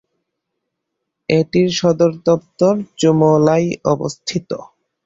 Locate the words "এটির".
1.29-1.69